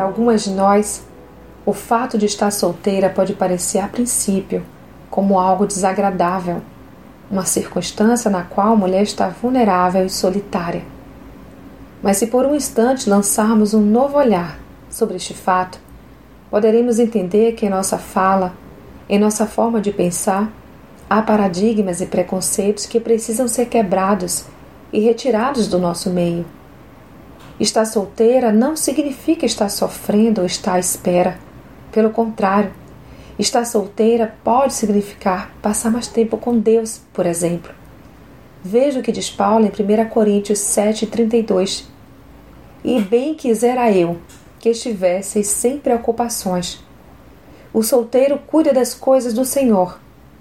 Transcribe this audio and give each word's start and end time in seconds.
algumas 0.00 0.44
de 0.44 0.50
nós, 0.50 1.02
o 1.64 1.72
fato 1.72 2.16
de 2.16 2.26
estar 2.26 2.50
solteira 2.50 3.10
pode 3.10 3.34
parecer 3.34 3.80
a 3.80 3.88
princípio 3.88 4.64
como 5.10 5.38
algo 5.38 5.66
desagradável, 5.66 6.60
uma 7.30 7.44
circunstância 7.44 8.30
na 8.30 8.42
qual 8.42 8.72
a 8.72 8.76
mulher 8.76 9.02
está 9.02 9.28
vulnerável 9.28 10.06
e 10.06 10.10
solitária. 10.10 10.82
Mas 12.02 12.18
se 12.18 12.26
por 12.26 12.44
um 12.46 12.54
instante 12.54 13.08
lançarmos 13.08 13.74
um 13.74 13.80
novo 13.80 14.16
olhar 14.16 14.58
sobre 14.88 15.16
este 15.16 15.34
fato, 15.34 15.78
poderemos 16.50 16.98
entender 16.98 17.52
que 17.52 17.66
em 17.66 17.70
nossa 17.70 17.98
fala, 17.98 18.52
em 19.08 19.18
nossa 19.18 19.46
forma 19.46 19.80
de 19.80 19.90
pensar, 19.90 20.52
há 21.08 21.22
paradigmas 21.22 22.00
e 22.00 22.06
preconceitos 22.06 22.86
que 22.86 23.00
precisam 23.00 23.48
ser 23.48 23.66
quebrados 23.66 24.44
e 24.92 25.00
retirados 25.00 25.66
do 25.66 25.78
nosso 25.78 26.10
meio. 26.10 26.44
Estar 27.58 27.86
solteira 27.86 28.52
não 28.52 28.76
significa 28.76 29.46
estar 29.46 29.70
sofrendo 29.70 30.42
ou 30.42 30.46
estar 30.46 30.74
à 30.74 30.78
espera. 30.78 31.38
Pelo 31.90 32.10
contrário, 32.10 32.72
estar 33.38 33.64
solteira 33.64 34.34
pode 34.44 34.74
significar 34.74 35.54
passar 35.62 35.90
mais 35.90 36.06
tempo 36.06 36.36
com 36.36 36.58
Deus, 36.58 37.00
por 37.14 37.24
exemplo. 37.24 37.72
Veja 38.62 39.00
o 39.00 39.02
que 39.02 39.12
diz 39.12 39.30
Paulo 39.30 39.64
em 39.64 39.70
1 39.70 40.08
Coríntios 40.10 40.58
7,32. 40.58 41.84
E 42.84 43.00
bem 43.00 43.34
quisera 43.34 43.90
eu 43.90 44.18
que 44.58 44.68
estivesseis 44.68 45.46
sem 45.46 45.78
preocupações. 45.78 46.84
O 47.72 47.82
solteiro 47.82 48.38
cuida 48.46 48.72
das 48.72 48.92
coisas 48.92 49.32
do 49.32 49.44
Senhor, 49.44 49.98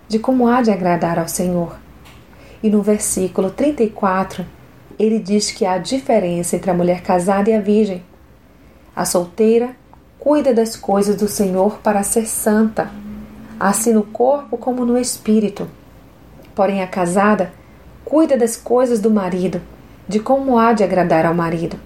de 0.07 0.19
como 0.19 0.47
há 0.47 0.61
de 0.61 0.71
agradar 0.71 1.17
ao 1.17 1.27
Senhor. 1.27 1.77
E 2.61 2.69
no 2.69 2.81
versículo 2.81 3.51
34, 3.51 4.45
ele 4.97 5.19
diz 5.19 5.51
que 5.51 5.65
há 5.65 5.77
diferença 5.77 6.55
entre 6.55 6.71
a 6.71 6.73
mulher 6.73 7.01
casada 7.01 7.49
e 7.49 7.53
a 7.53 7.59
virgem. 7.59 8.03
A 8.95 9.05
solteira 9.05 9.75
cuida 10.17 10.53
das 10.53 10.75
coisas 10.75 11.15
do 11.15 11.27
Senhor 11.27 11.79
para 11.79 12.01
ser 12.01 12.25
santa, 12.25 12.89
assim 13.59 13.93
no 13.93 14.03
corpo 14.03 14.57
como 14.57 14.85
no 14.85 14.97
espírito. 14.97 15.67
Porém, 16.55 16.81
a 16.81 16.87
casada 16.87 17.53
cuida 18.03 18.37
das 18.37 18.55
coisas 18.55 18.99
do 18.99 19.11
marido, 19.11 19.61
de 20.07 20.19
como 20.19 20.57
há 20.57 20.71
de 20.71 20.83
agradar 20.83 21.25
ao 21.25 21.33
marido. 21.33 21.77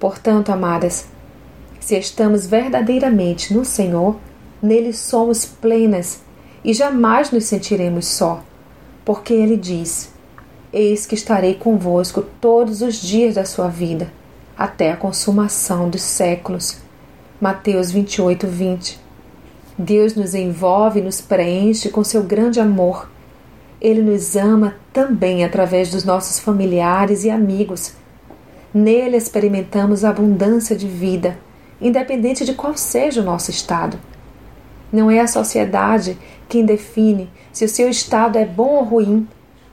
Portanto, 0.00 0.50
amadas, 0.50 1.06
se 1.80 1.96
estamos 1.96 2.46
verdadeiramente 2.46 3.54
no 3.54 3.64
Senhor, 3.64 4.16
nele 4.62 4.92
somos 4.92 5.44
plenas 5.44 6.20
e 6.64 6.72
jamais 6.72 7.30
nos 7.30 7.44
sentiremos 7.44 8.06
só, 8.06 8.42
porque 9.04 9.32
ele 9.32 9.56
diz: 9.56 10.12
Eis 10.78 11.06
que 11.06 11.14
estarei 11.14 11.54
convosco 11.54 12.20
todos 12.38 12.82
os 12.82 13.00
dias 13.00 13.36
da 13.36 13.46
sua 13.46 13.66
vida, 13.66 14.12
até 14.58 14.92
a 14.92 14.96
consumação 14.96 15.88
dos 15.88 16.02
séculos. 16.02 16.76
Mateus 17.40 17.90
28, 17.90 18.46
20. 18.46 19.00
Deus 19.78 20.14
nos 20.14 20.34
envolve 20.34 21.00
e 21.00 21.02
nos 21.02 21.18
preenche 21.18 21.88
com 21.88 22.04
seu 22.04 22.22
grande 22.22 22.60
amor. 22.60 23.10
Ele 23.80 24.02
nos 24.02 24.36
ama 24.36 24.76
também 24.92 25.46
através 25.46 25.90
dos 25.90 26.04
nossos 26.04 26.38
familiares 26.38 27.24
e 27.24 27.30
amigos. 27.30 27.94
Nele 28.74 29.16
experimentamos 29.16 30.04
a 30.04 30.10
abundância 30.10 30.76
de 30.76 30.86
vida, 30.86 31.38
independente 31.80 32.44
de 32.44 32.52
qual 32.52 32.76
seja 32.76 33.22
o 33.22 33.24
nosso 33.24 33.50
estado. 33.50 33.98
Não 34.92 35.10
é 35.10 35.20
a 35.20 35.26
sociedade 35.26 36.18
quem 36.46 36.66
define 36.66 37.30
se 37.50 37.64
o 37.64 37.68
seu 37.68 37.88
estado 37.88 38.36
é 38.36 38.44
bom 38.44 38.74
ou 38.74 38.84
ruim, 38.84 39.26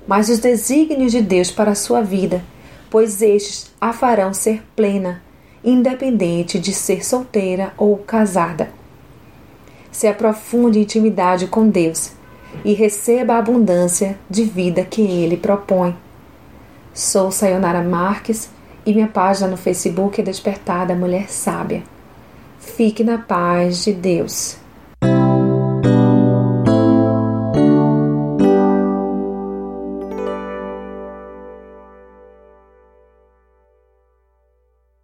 mas 0.07 0.29
os 0.29 0.39
desígnios 0.39 1.11
de 1.11 1.21
Deus 1.21 1.51
para 1.51 1.71
a 1.71 1.75
sua 1.75 2.01
vida, 2.01 2.43
pois 2.89 3.21
estes 3.21 3.71
a 3.79 3.93
farão 3.93 4.33
ser 4.33 4.63
plena 4.75 5.21
independente 5.63 6.59
de 6.59 6.73
ser 6.73 7.05
solteira 7.05 7.73
ou 7.77 7.97
casada. 7.97 8.69
Se 9.91 10.07
aprofunde 10.07 10.79
intimidade 10.79 11.47
com 11.47 11.69
Deus 11.69 12.11
e 12.66 12.73
receba 12.73 13.33
a 13.33 13.38
abundância 13.38 14.17
de 14.29 14.44
vida 14.44 14.83
que 14.83 15.01
Ele 15.01 15.38
propõe. 15.38 15.95
Sou 16.94 17.31
Sayonara 17.31 17.81
Marques 17.81 18.49
e 18.85 18.94
minha 18.94 19.07
página 19.07 19.47
no 19.47 19.57
Facebook 19.57 20.19
é 20.19 20.23
Despertada 20.23 20.94
Mulher 20.94 21.29
Sábia. 21.29 21.83
Fique 22.59 23.03
na 23.03 23.17
paz 23.17 23.83
de 23.83 23.94
Deus. 23.94 24.57